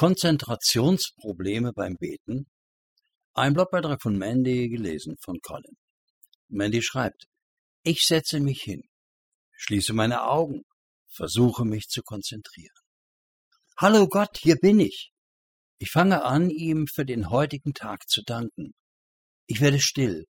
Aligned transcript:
Konzentrationsprobleme 0.00 1.74
beim 1.74 1.98
Beten. 1.98 2.46
Ein 3.34 3.52
Blogbeitrag 3.52 4.00
von 4.00 4.16
Mandy, 4.16 4.70
gelesen 4.70 5.18
von 5.20 5.38
Colin. 5.42 5.76
Mandy 6.48 6.80
schreibt, 6.80 7.26
ich 7.82 8.06
setze 8.06 8.40
mich 8.40 8.62
hin, 8.62 8.80
schließe 9.52 9.92
meine 9.92 10.22
Augen, 10.22 10.62
versuche 11.06 11.66
mich 11.66 11.88
zu 11.88 12.00
konzentrieren. 12.00 12.78
Hallo 13.76 14.08
Gott, 14.08 14.38
hier 14.38 14.56
bin 14.56 14.80
ich. 14.80 15.12
Ich 15.76 15.90
fange 15.90 16.24
an, 16.24 16.48
ihm 16.48 16.86
für 16.86 17.04
den 17.04 17.28
heutigen 17.28 17.74
Tag 17.74 18.08
zu 18.08 18.22
danken. 18.22 18.72
Ich 19.48 19.60
werde 19.60 19.80
still, 19.80 20.24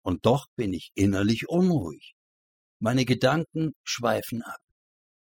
und 0.00 0.24
doch 0.24 0.46
bin 0.56 0.72
ich 0.72 0.92
innerlich 0.94 1.46
unruhig. 1.46 2.14
Meine 2.78 3.04
Gedanken 3.04 3.72
schweifen 3.84 4.40
ab. 4.40 4.60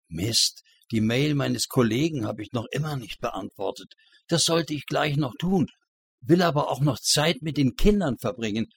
Mist, 0.08 0.62
die 0.90 1.00
Mail 1.00 1.34
meines 1.34 1.68
Kollegen 1.68 2.26
habe 2.26 2.42
ich 2.42 2.52
noch 2.52 2.66
immer 2.70 2.96
nicht 2.96 3.20
beantwortet. 3.20 3.92
Das 4.26 4.44
sollte 4.44 4.74
ich 4.74 4.86
gleich 4.86 5.16
noch 5.16 5.34
tun, 5.38 5.68
will 6.20 6.42
aber 6.42 6.70
auch 6.70 6.80
noch 6.80 6.98
Zeit 6.98 7.42
mit 7.42 7.56
den 7.56 7.74
Kindern 7.76 8.18
verbringen. 8.18 8.68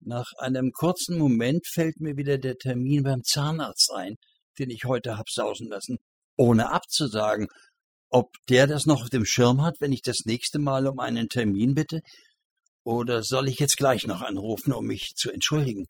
Nach 0.00 0.32
einem 0.38 0.72
kurzen 0.72 1.16
Moment 1.16 1.66
fällt 1.66 2.00
mir 2.00 2.16
wieder 2.16 2.38
der 2.38 2.56
Termin 2.56 3.04
beim 3.04 3.22
Zahnarzt 3.22 3.92
ein, 3.92 4.16
den 4.58 4.70
ich 4.70 4.84
heute 4.84 5.16
hab 5.16 5.28
sausen 5.28 5.68
lassen, 5.68 5.98
ohne 6.36 6.70
abzusagen. 6.70 7.48
Ob 8.08 8.34
der 8.48 8.66
das 8.66 8.84
noch 8.84 9.02
auf 9.02 9.10
dem 9.10 9.24
Schirm 9.24 9.62
hat, 9.62 9.76
wenn 9.80 9.92
ich 9.92 10.02
das 10.02 10.24
nächste 10.24 10.58
Mal 10.58 10.86
um 10.86 10.98
einen 10.98 11.28
Termin 11.28 11.74
bitte? 11.74 12.00
Oder 12.84 13.22
soll 13.22 13.48
ich 13.48 13.58
jetzt 13.60 13.76
gleich 13.76 14.06
noch 14.06 14.22
anrufen, 14.22 14.72
um 14.72 14.86
mich 14.86 15.12
zu 15.14 15.30
entschuldigen? 15.30 15.86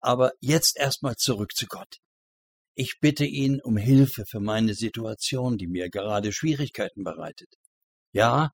Aber 0.00 0.32
jetzt 0.40 0.76
erstmal 0.76 1.14
zurück 1.16 1.52
zu 1.54 1.66
Gott. 1.66 1.98
Ich 2.74 2.98
bitte 3.00 3.26
ihn 3.26 3.60
um 3.60 3.76
Hilfe 3.76 4.24
für 4.26 4.40
meine 4.40 4.74
Situation, 4.74 5.58
die 5.58 5.66
mir 5.66 5.90
gerade 5.90 6.32
Schwierigkeiten 6.32 7.04
bereitet. 7.04 7.54
Ja, 8.12 8.50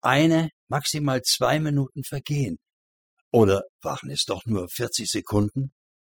eine, 0.00 0.50
maximal 0.68 1.20
zwei 1.22 1.60
Minuten 1.60 2.02
vergehen. 2.04 2.58
Oder 3.32 3.62
waren 3.82 4.10
es 4.10 4.24
doch 4.24 4.46
nur 4.46 4.68
40 4.68 5.10
Sekunden? 5.10 5.72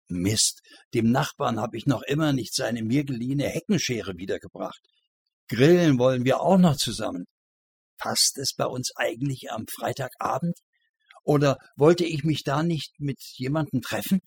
Mist, 0.08 0.61
dem 0.94 1.11
Nachbarn 1.11 1.61
habe 1.61 1.77
ich 1.77 1.86
noch 1.86 2.03
immer 2.03 2.33
nicht 2.33 2.55
seine 2.55 2.83
mir 2.83 3.05
geliehene 3.05 3.48
Heckenschere 3.48 4.16
wiedergebracht. 4.16 4.81
Grillen 5.48 5.98
wollen 5.98 6.25
wir 6.25 6.41
auch 6.41 6.59
noch 6.59 6.77
zusammen. 6.77 7.25
Passt 7.98 8.38
es 8.38 8.55
bei 8.55 8.66
uns 8.66 8.94
eigentlich 8.97 9.50
am 9.50 9.66
Freitagabend? 9.66 10.59
Oder 11.25 11.59
wollte 11.77 12.05
ich 12.05 12.25
mich 12.25 12.42
da 12.42 12.62
nicht 12.62 12.98
mit 12.98 13.20
jemandem 13.34 13.81
treffen? 13.81 14.20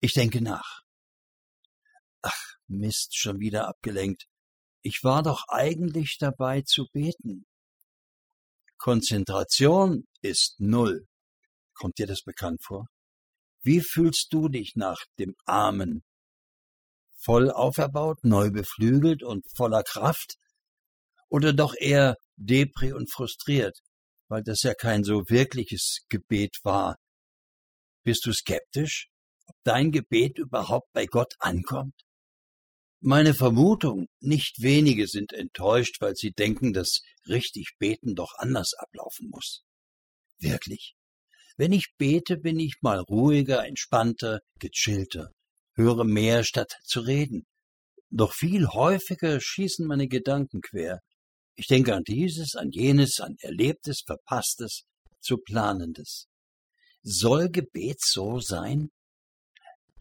Ich 0.00 0.12
denke 0.12 0.40
nach. 0.40 0.82
Ach, 2.22 2.42
Mist, 2.66 3.16
schon 3.16 3.40
wieder 3.40 3.68
abgelenkt. 3.68 4.26
Ich 4.82 5.02
war 5.02 5.22
doch 5.22 5.44
eigentlich 5.48 6.18
dabei 6.18 6.62
zu 6.62 6.86
beten. 6.92 7.46
Konzentration 8.78 10.06
ist 10.22 10.60
null. 10.60 11.06
Kommt 11.74 11.98
dir 11.98 12.06
das 12.06 12.22
bekannt 12.22 12.62
vor? 12.62 12.86
Wie 13.62 13.80
fühlst 13.80 14.32
du 14.32 14.48
dich 14.48 14.76
nach 14.76 15.04
dem 15.18 15.34
Amen? 15.44 16.04
Voll 17.16 17.50
auferbaut, 17.50 18.22
neu 18.22 18.50
beflügelt 18.50 19.22
und 19.22 19.44
voller 19.56 19.82
Kraft? 19.82 20.36
Oder 21.28 21.52
doch 21.52 21.74
eher 21.76 22.16
depri 22.36 22.92
und 22.92 23.12
frustriert, 23.12 23.80
weil 24.28 24.42
das 24.42 24.62
ja 24.62 24.74
kein 24.74 25.02
so 25.04 25.28
wirkliches 25.28 26.04
Gebet 26.08 26.56
war? 26.62 26.96
Bist 28.04 28.24
du 28.24 28.32
skeptisch, 28.32 29.08
ob 29.46 29.56
dein 29.64 29.90
Gebet 29.90 30.38
überhaupt 30.38 30.90
bei 30.92 31.06
Gott 31.06 31.34
ankommt? 31.40 32.07
Meine 33.00 33.32
Vermutung, 33.32 34.08
nicht 34.20 34.60
wenige 34.60 35.06
sind 35.06 35.32
enttäuscht, 35.32 36.00
weil 36.00 36.16
sie 36.16 36.32
denken, 36.32 36.72
dass 36.72 37.02
richtig 37.28 37.74
beten 37.78 38.16
doch 38.16 38.32
anders 38.38 38.74
ablaufen 38.74 39.28
muss. 39.30 39.62
Wirklich? 40.40 40.96
Wenn 41.56 41.72
ich 41.72 41.94
bete, 41.96 42.36
bin 42.36 42.58
ich 42.58 42.78
mal 42.80 42.98
ruhiger, 42.98 43.64
entspannter, 43.64 44.40
gechillter, 44.58 45.30
höre 45.74 46.04
mehr 46.04 46.42
statt 46.42 46.74
zu 46.84 47.00
reden. 47.00 47.46
Doch 48.10 48.32
viel 48.32 48.66
häufiger 48.66 49.40
schießen 49.40 49.86
meine 49.86 50.08
Gedanken 50.08 50.60
quer. 50.60 51.00
Ich 51.54 51.66
denke 51.66 51.94
an 51.94 52.02
dieses, 52.04 52.56
an 52.56 52.70
jenes, 52.70 53.20
an 53.20 53.36
Erlebtes, 53.40 54.02
Verpasstes, 54.04 54.84
zu 55.20 55.38
Planendes. 55.38 56.26
Soll 57.02 57.48
Gebet 57.48 58.00
so 58.00 58.40
sein? 58.40 58.90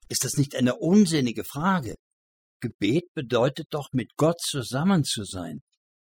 Ist 0.09 0.23
das 0.23 0.37
nicht 0.37 0.55
eine 0.55 0.75
unsinnige 0.75 1.43
Frage? 1.43 1.95
Gebet 2.59 3.13
bedeutet 3.13 3.67
doch, 3.71 3.89
mit 3.91 4.15
Gott 4.15 4.39
zusammen 4.41 5.03
zu 5.03 5.23
sein. 5.23 5.61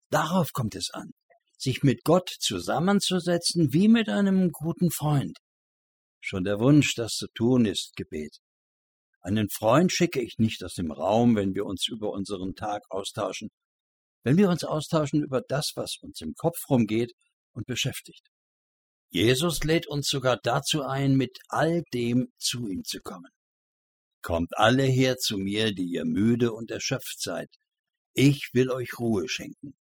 Darauf 0.10 0.54
kommt 0.54 0.76
es 0.76 0.90
an, 0.92 1.12
sich 1.58 1.84
mit 1.84 2.04
Gott 2.04 2.30
zusammenzusetzen 2.40 3.74
wie 3.74 3.88
mit 3.88 4.10
einem 4.10 4.52
guten 4.52 4.92
Freund. 4.92 5.38
Schon 6.20 6.44
der 6.44 6.60
Wunsch, 6.60 6.96
das 6.96 7.14
zu 7.14 7.28
tun, 7.34 7.66
ist 7.66 7.96
Gebet. 7.96 8.40
Einen 9.22 9.50
Freund 9.50 9.92
schicke 9.92 10.22
ich 10.22 10.38
nicht 10.38 10.64
aus 10.64 10.74
dem 10.74 10.92
Raum, 10.92 11.36
wenn 11.36 11.54
wir 11.54 11.66
uns 11.66 11.88
über 11.88 12.12
unseren 12.12 12.56
Tag 12.56 12.84
austauschen, 12.90 13.50
wenn 14.24 14.38
wir 14.38 14.50
uns 14.50 14.64
austauschen 14.64 15.22
über 15.22 15.42
das, 15.42 15.74
was 15.76 15.98
uns 16.02 16.22
im 16.22 16.34
Kopf 16.36 16.70
rumgeht 16.70 17.14
und 17.54 17.68
beschäftigt. 17.68 18.28
Jesus 19.12 19.64
lädt 19.64 19.88
uns 19.88 20.08
sogar 20.08 20.38
dazu 20.42 20.84
ein, 20.84 21.16
mit 21.16 21.38
all 21.48 21.84
dem 21.94 22.32
zu 22.38 22.68
ihm 22.68 22.84
zu 22.84 23.00
kommen. 23.02 23.32
Kommt 24.22 24.58
alle 24.58 24.84
her 24.84 25.18
zu 25.18 25.38
mir, 25.38 25.74
die 25.74 25.92
ihr 25.92 26.06
müde 26.06 26.52
und 26.52 26.72
erschöpft 26.72 27.22
seid. 27.22 27.50
Ich 28.14 28.50
will 28.54 28.70
euch 28.70 29.00
Ruhe 29.00 29.30
schenken. 29.30 29.76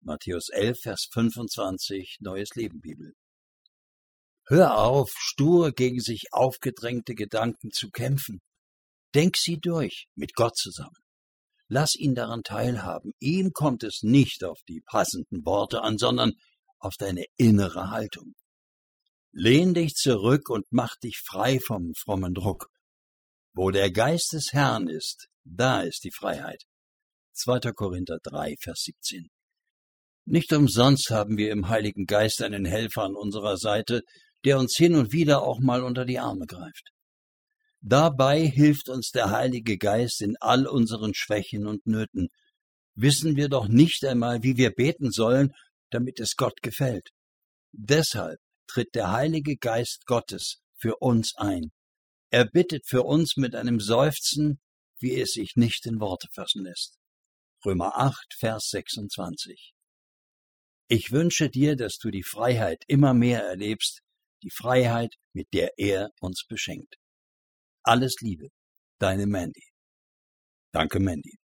Matthäus 0.00 0.50
11, 0.50 0.80
Vers 0.80 1.08
25, 1.12 2.18
Neues 2.20 2.54
Leben 2.54 2.80
Bibel. 2.80 3.14
Hör 4.46 4.76
auf, 4.76 5.10
stur 5.16 5.72
gegen 5.72 6.00
sich 6.00 6.26
aufgedrängte 6.32 7.14
Gedanken 7.14 7.70
zu 7.70 7.90
kämpfen. 7.90 8.42
Denk 9.14 9.38
sie 9.38 9.58
durch, 9.58 10.08
mit 10.14 10.34
Gott 10.34 10.56
zusammen. 10.56 10.96
Lass 11.68 11.94
ihn 11.94 12.14
daran 12.14 12.42
teilhaben. 12.42 13.12
Ihm 13.20 13.52
kommt 13.54 13.82
es 13.82 14.02
nicht 14.02 14.44
auf 14.44 14.60
die 14.68 14.82
passenden 14.82 15.46
Worte 15.46 15.80
an, 15.80 15.96
sondern 15.96 16.34
auf 16.78 16.96
deine 16.98 17.24
innere 17.38 17.90
Haltung. 17.90 18.34
Lehn 19.32 19.72
dich 19.72 19.94
zurück 19.94 20.50
und 20.50 20.66
mach 20.70 20.96
dich 20.96 21.18
frei 21.24 21.58
vom 21.58 21.94
frommen 21.94 22.34
Druck. 22.34 22.68
Wo 23.56 23.70
der 23.70 23.92
Geist 23.92 24.32
des 24.32 24.52
Herrn 24.52 24.88
ist, 24.88 25.28
da 25.44 25.82
ist 25.82 26.02
die 26.02 26.10
Freiheit. 26.10 26.64
2. 27.34 27.72
Korinther 27.72 28.18
3, 28.24 28.56
Vers 28.60 28.82
17. 28.82 29.28
Nicht 30.26 30.52
umsonst 30.52 31.10
haben 31.10 31.36
wir 31.36 31.52
im 31.52 31.68
Heiligen 31.68 32.06
Geist 32.06 32.42
einen 32.42 32.64
Helfer 32.64 33.04
an 33.04 33.14
unserer 33.14 33.56
Seite, 33.56 34.02
der 34.44 34.58
uns 34.58 34.74
hin 34.76 34.96
und 34.96 35.12
wieder 35.12 35.42
auch 35.42 35.60
mal 35.60 35.84
unter 35.84 36.04
die 36.04 36.18
Arme 36.18 36.46
greift. 36.46 36.90
Dabei 37.80 38.44
hilft 38.44 38.88
uns 38.88 39.10
der 39.10 39.30
Heilige 39.30 39.78
Geist 39.78 40.20
in 40.20 40.34
all 40.40 40.66
unseren 40.66 41.14
Schwächen 41.14 41.68
und 41.68 41.86
Nöten. 41.86 42.30
Wissen 42.96 43.36
wir 43.36 43.48
doch 43.48 43.68
nicht 43.68 44.04
einmal, 44.04 44.42
wie 44.42 44.56
wir 44.56 44.70
beten 44.72 45.12
sollen, 45.12 45.52
damit 45.90 46.18
es 46.18 46.34
Gott 46.34 46.60
gefällt. 46.60 47.10
Deshalb 47.70 48.40
tritt 48.66 48.96
der 48.96 49.12
Heilige 49.12 49.56
Geist 49.56 50.06
Gottes 50.06 50.56
für 50.76 50.96
uns 50.96 51.34
ein 51.36 51.70
er 52.34 52.46
bittet 52.46 52.84
für 52.88 53.04
uns 53.04 53.36
mit 53.36 53.54
einem 53.54 53.78
Seufzen, 53.78 54.60
wie 54.98 55.20
es 55.20 55.34
sich 55.34 55.54
nicht 55.54 55.86
in 55.86 56.00
Worte 56.00 56.26
fassen 56.32 56.64
lässt. 56.64 56.98
Römer 57.64 57.96
8, 57.96 58.34
Vers 58.36 58.70
26. 58.70 59.72
Ich 60.88 61.12
wünsche 61.12 61.48
dir, 61.48 61.76
dass 61.76 61.98
du 61.98 62.10
die 62.10 62.24
Freiheit 62.24 62.82
immer 62.88 63.14
mehr 63.14 63.44
erlebst, 63.44 64.00
die 64.42 64.50
Freiheit, 64.50 65.14
mit 65.32 65.46
der 65.52 65.78
er 65.78 66.10
uns 66.20 66.44
beschenkt. 66.48 66.96
Alles 67.84 68.16
Liebe, 68.20 68.48
deine 68.98 69.28
Mandy. 69.28 69.68
Danke, 70.72 70.98
Mandy. 70.98 71.38